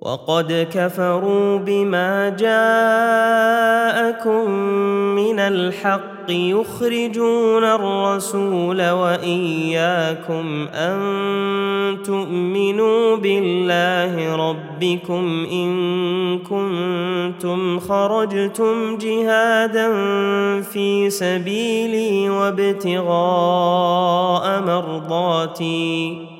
وقد 0.00 0.68
كفروا 0.72 1.58
بما 1.58 2.28
جاءكم 2.38 3.70
من 5.14 5.38
الحق 5.38 6.30
يخرجون 6.30 7.64
الرسول 7.64 8.90
وإياكم 8.90 10.68
أن 10.74 10.98
تؤمنوا 12.04 13.16
بالله 13.16 14.36
ربكم 14.36 15.46
إن 15.52 16.38
كنتم 16.38 17.80
خرجتم 17.80 18.98
جهادا 18.98 19.92
في 20.62 21.10
سبيلي 21.10 22.30
وابتغاء 22.30 23.10
مرضاتي 24.66 26.39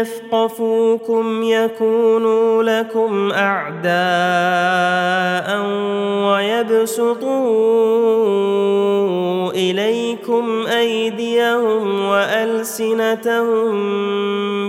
يثقفوكم 0.00 1.42
يكونوا 1.42 2.62
لكم 2.62 3.30
أعداء 3.32 3.86
ويبسطوا 6.26 7.46
إليكم 9.52 10.66
أيديهم 10.66 12.04
وألسنتهم 12.04 13.76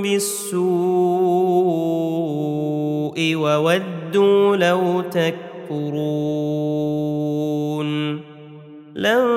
بالسوء 0.02 0.58
وودوا 3.36 4.55
لو 4.55 5.02
تكفرون. 5.02 6.38
لن 8.98 9.36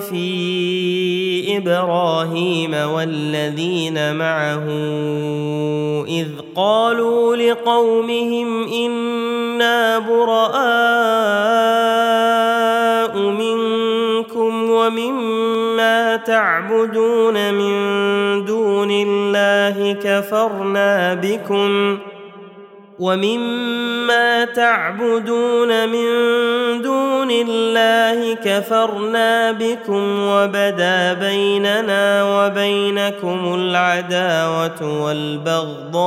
في 0.00 1.56
إبراهيم 1.56 2.74
والذين 2.74 4.16
معه 4.16 4.64
إذ 6.08 6.28
قالوا 6.56 7.36
لقومهم 7.36 8.68
إنا 8.68 9.98
براء 9.98 10.34
منكم 13.18 14.70
ومما 14.70 16.16
تعبدون 16.16 17.54
من 17.54 17.74
دون 18.44 18.90
الله 18.90 19.92
كفرنا 19.92 21.14
بكم 21.14 21.98
ومما 22.98 24.44
تعبدون 24.44 25.88
من 25.88 26.06
دون 26.82 27.30
الله 27.30 28.34
كفرنا 28.34 29.52
بكم 29.52 30.20
وبدا 30.20 31.12
بيننا 31.12 32.24
وبينكم 32.24 33.54
العداوة 33.54 35.02
والبغضاء 35.04 36.04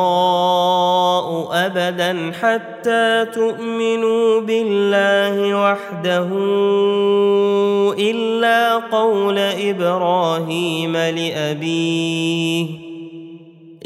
أبدا 1.51 2.31
حتى 2.41 3.25
تؤمنوا 3.33 4.41
بالله 4.41 5.55
وحده 5.55 6.27
إلا 7.99 8.75
قول 8.75 9.37
إبراهيم 9.39 10.97
لأبيه. 10.97 12.76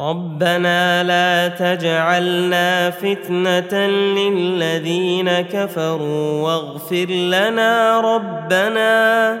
ربنا 0.00 1.04
لا 1.04 1.48
تجعلنا 1.48 2.90
فتنة 2.90 3.86
للذين 3.86 5.30
كفروا 5.40 6.42
واغفر 6.42 7.06
لنا 7.10 8.00
ربنا 8.00 9.38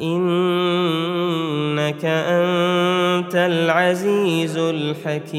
إنك 0.00 0.84
أنت 2.04 3.34
العزيز 3.34 4.56
الحكيم. 4.56 5.38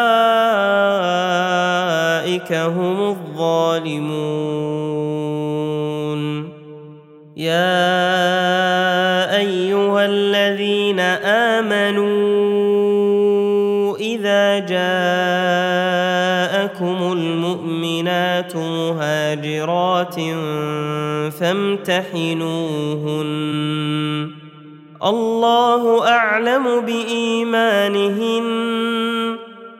هم 2.49 3.09
الظالمون. 3.09 4.21
يا 7.37 8.01
أيها 9.37 10.05
الذين 10.05 10.99
آمنوا 11.59 12.31
إذا 13.97 14.59
جاءكم 14.59 14.81
المؤمنات 17.11 18.55
مهاجرات 18.55 20.15
فامتحنوهن. 21.39 22.01
الله 25.03 26.07
أعلم 26.07 26.81
بإيمانهن. 26.81 28.43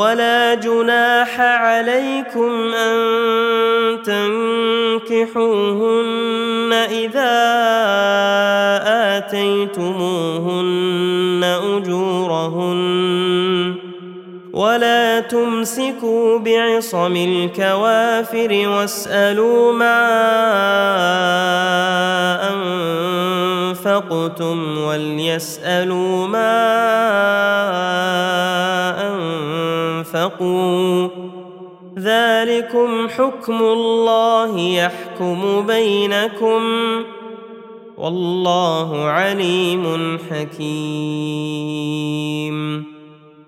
ولا 0.00 0.54
جناح 0.54 1.40
عليكم 1.40 2.74
أن 2.74 2.96
تنكحوهن 5.08 6.72
إذا 6.72 7.36
آتيتموهن 9.18 10.60
أجورهن 11.44 12.80
ولا 14.52 15.20
تمسكوا 15.20 16.38
بعصم 16.38 17.16
الكوافر 17.16 18.68
واسألوا 18.68 19.72
ما 19.72 20.00
أنفقتم 23.70 24.78
وليسألوا 24.78 26.26
ما 26.26 26.80
أنفقوا 30.14 31.08
ذلكم 31.98 33.08
حكم 33.08 33.62
الله 33.62 34.58
يحكم 34.58 35.66
بينكم 35.66 36.62
والله 37.98 39.04
عليم 39.04 40.18
حكيم 40.30 40.70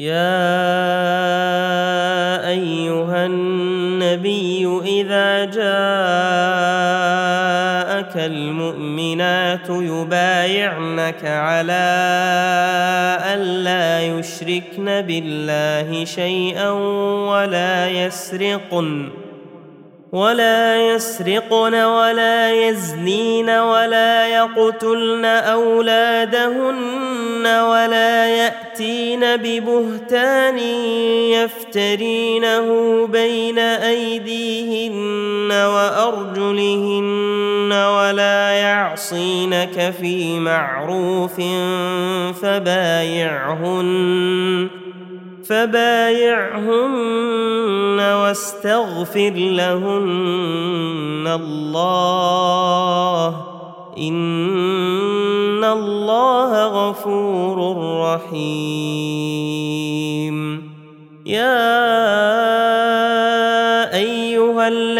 يا 0.00 0.40
أيها 2.48 3.26
النبي 3.26 4.80
إذا 4.84 5.44
جاءك 5.44 5.60
المؤمنات 8.16 9.68
يبايعنك 9.68 11.24
على 11.24 11.88
الا 13.34 14.00
يشركن 14.00 15.02
بالله 15.02 16.04
شيئا 16.04 16.70
ولا 17.30 17.88
يسرقن. 17.88 19.19
ولا 20.12 20.94
يسرقن 20.94 21.74
ولا 21.74 22.52
يزنين 22.68 23.50
ولا 23.50 24.26
يقتلن 24.28 25.24
أولادهن 25.24 26.80
ولا 27.46 28.26
يأتين 28.26 29.36
ببهتان 29.36 30.58
يفترينه 31.38 32.66
بين 33.06 33.58
أيديهن 33.58 35.52
وأرجلهن 35.52 37.10
ولا 37.72 38.50
يعصينك 38.50 39.94
في 40.00 40.38
معروف 40.38 41.40
فبايعهن 42.42 43.90
فبايعهن 45.50 46.70
واستغفر 48.00 49.32
لهن 49.36 51.26
الله. 51.26 53.26
إن 53.98 55.64
الله 55.64 56.66
غفور 56.66 57.76
رحيم. 58.02 59.50
يا 61.26 61.90
أيها 63.94 64.68
الذين 64.68 64.99